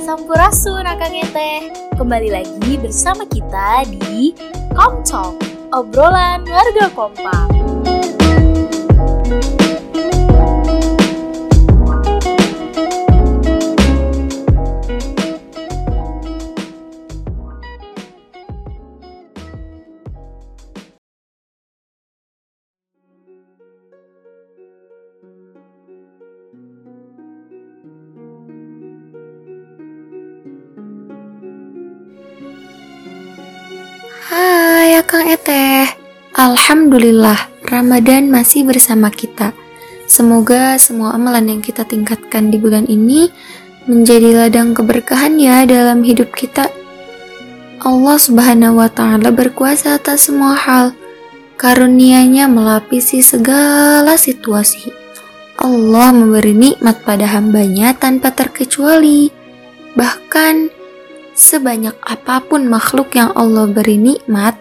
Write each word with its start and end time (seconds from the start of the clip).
Sampurasun 0.00 0.88
Akang 0.88 1.12
Teh 1.12 1.68
Kembali 1.92 2.32
lagi 2.32 2.80
bersama 2.80 3.28
kita 3.28 3.84
di 3.92 4.32
Talk 4.72 5.36
Obrolan 5.76 6.48
warga 6.48 6.88
kompak 6.96 7.71
Hai 34.92 35.00
Akang 35.00 35.24
Eteh 35.24 35.88
Alhamdulillah 36.36 37.64
Ramadan 37.64 38.28
masih 38.28 38.68
bersama 38.68 39.08
kita. 39.08 39.56
Semoga 40.04 40.76
semua 40.76 41.16
amalan 41.16 41.48
yang 41.48 41.60
kita 41.64 41.88
tingkatkan 41.88 42.52
di 42.52 42.60
bulan 42.60 42.84
ini 42.84 43.32
Menjadi 43.88 44.36
ladang 44.36 44.76
keberkahan 44.76 45.40
ya 45.40 45.64
dalam 45.64 46.04
hidup 46.04 46.36
kita. 46.36 46.68
Allah 47.80 48.20
subhanahu 48.20 48.84
wa 48.84 48.92
ta'ala 48.92 49.32
berkuasa 49.32 49.96
atas 49.96 50.28
semua 50.28 50.60
hal. 50.60 50.92
Karunianya 51.56 52.52
melapisi 52.52 53.24
segala 53.24 54.20
situasi. 54.20 54.92
Allah 55.56 56.12
memberi 56.12 56.52
nikmat 56.52 57.00
pada 57.00 57.32
hambanya 57.32 57.96
tanpa 57.96 58.28
terkecuali. 58.36 59.32
Bahkan 59.96 60.82
Sebanyak 61.32 61.96
apa 62.04 62.44
pun 62.44 62.68
makhluk 62.68 63.16
yang 63.16 63.32
Allah 63.32 63.64
beri 63.64 63.96
nikmat, 63.96 64.52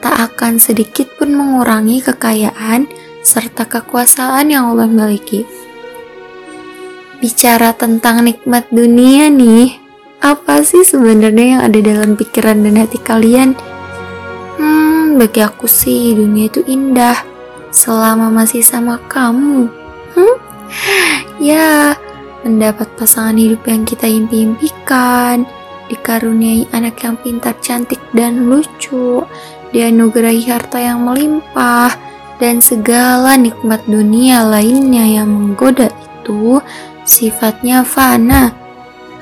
tak 0.00 0.16
akan 0.32 0.60
sedikit 0.60 1.08
pun 1.16 1.32
mengurangi 1.32 2.04
kekayaan 2.04 2.88
serta 3.26 3.66
kekuasaan 3.66 4.54
yang 4.54 4.70
Allah 4.74 4.86
miliki. 4.86 5.42
Bicara 7.18 7.72
tentang 7.72 8.22
nikmat 8.22 8.68
dunia 8.70 9.32
nih, 9.32 9.80
apa 10.20 10.60
sih 10.62 10.84
sebenarnya 10.84 11.58
yang 11.58 11.62
ada 11.64 11.78
dalam 11.80 12.12
pikiran 12.14 12.60
dan 12.60 12.76
hati 12.76 13.00
kalian? 13.00 13.56
Hmm, 14.60 15.16
bagi 15.16 15.40
aku 15.40 15.66
sih 15.66 16.12
dunia 16.12 16.46
itu 16.46 16.60
indah 16.68 17.16
selama 17.72 18.28
masih 18.28 18.60
sama 18.60 19.00
kamu. 19.08 19.68
Hmm? 20.14 20.36
Ya, 21.40 21.96
mendapat 22.44 22.88
pasangan 22.94 23.36
hidup 23.36 23.64
yang 23.66 23.82
kita 23.82 24.06
impi-impikan, 24.06 25.44
dikaruniai 25.88 26.70
anak 26.74 27.02
yang 27.02 27.16
pintar, 27.18 27.54
cantik, 27.62 28.00
dan 28.12 28.46
lucu, 28.46 29.22
dianugerahi 29.70 30.42
harta 30.48 30.78
yang 30.78 31.04
melimpah, 31.04 31.94
dan 32.36 32.60
segala 32.60 33.34
nikmat 33.34 33.82
dunia 33.88 34.44
lainnya 34.44 35.22
yang 35.22 35.28
menggoda 35.28 35.88
itu. 35.88 36.60
Sifatnya 37.06 37.86
fana, 37.86 38.50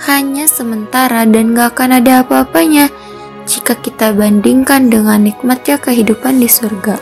hanya 0.09 0.49
sementara 0.49 1.29
dan 1.29 1.53
gak 1.53 1.77
akan 1.77 2.01
ada 2.01 2.25
apa-apanya 2.25 2.89
jika 3.45 3.77
kita 3.77 4.17
bandingkan 4.17 4.89
dengan 4.89 5.29
nikmatnya 5.29 5.77
kehidupan 5.77 6.41
di 6.41 6.49
surga. 6.49 6.97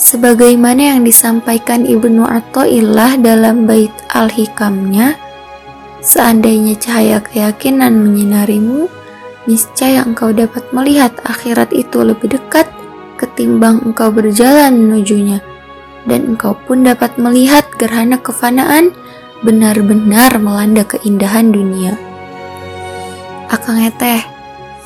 Sebagaimana 0.00 0.96
yang 0.96 1.00
disampaikan 1.04 1.88
Ibnu 1.88 2.24
Athaillah 2.28 3.16
dalam 3.20 3.64
bait 3.64 3.92
al-hikamnya, 4.12 5.16
Seandainya 6.04 6.76
cahaya 6.76 7.16
keyakinan 7.24 7.96
menyinarimu, 7.96 8.92
niscaya 9.48 10.04
engkau 10.04 10.36
dapat 10.36 10.68
melihat 10.76 11.16
akhirat 11.24 11.72
itu 11.72 12.04
lebih 12.04 12.36
dekat 12.36 12.68
ketimbang 13.16 13.80
engkau 13.80 14.12
berjalan 14.12 14.76
menujunya, 14.76 15.40
dan 16.04 16.36
engkau 16.36 16.60
pun 16.68 16.84
dapat 16.84 17.16
melihat 17.16 17.64
gerhana 17.80 18.20
kefanaan 18.20 18.92
benar-benar 19.40 20.36
melanda 20.36 20.84
keindahan 20.84 21.48
dunia. 21.48 21.96
Akang 23.48 23.80
Eteh, 23.80 24.20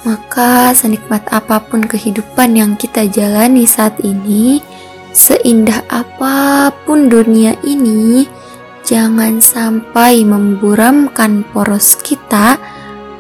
maka 0.07 0.71
senikmat 0.71 1.27
apa 1.35 1.59
pun 1.67 1.83
kehidupan 1.83 2.55
yang 2.55 2.79
kita 2.79 3.11
jalani 3.11 3.67
saat 3.67 3.99
ini, 4.07 4.63
seindah 5.11 5.83
apa 5.91 6.71
pun 6.87 7.11
dunia 7.11 7.59
ini, 7.67 8.23
jangan 8.89 9.37
sampai 9.45 10.25
memburamkan 10.25 11.45
poros 11.53 11.93
kita 12.01 12.57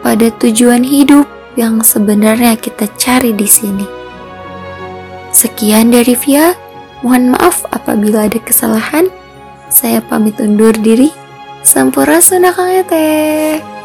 pada 0.00 0.32
tujuan 0.40 0.80
hidup 0.80 1.28
yang 1.60 1.84
sebenarnya 1.84 2.56
kita 2.56 2.88
cari 2.96 3.36
di 3.36 3.44
sini. 3.44 3.84
Sekian 5.28 5.92
dari 5.92 6.16
Via, 6.16 6.56
mohon 7.04 7.36
maaf 7.36 7.68
apabila 7.68 8.24
ada 8.24 8.40
kesalahan. 8.40 9.12
Saya 9.68 10.00
pamit 10.00 10.40
undur 10.40 10.72
diri. 10.72 11.12
Sampurasun 11.60 12.48
Teh. 12.88 13.77